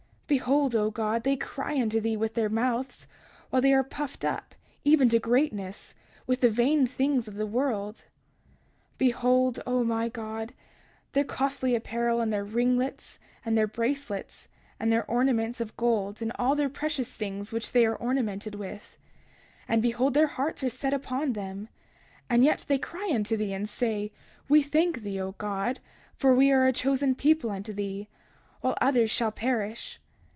[0.31, 3.05] Behold, O God, they cry unto thee with their mouths,
[3.49, 5.93] while they are puffed up, even to greatness,
[6.25, 8.03] with the vain things of the world.
[8.95, 10.53] 31:28 Behold, O my God,
[11.11, 14.47] their costly apparel, and their ringlets, and their bracelets,
[14.79, 18.97] and their ornaments of gold, and all their precious things which they are ornamented with;
[19.67, 21.67] and behold, their hearts are set upon them,
[22.29, 25.81] and yet they cry unto thee and say—We thank thee, O God,
[26.15, 28.07] for we are a chosen people unto thee,
[28.61, 29.97] while others shall perish.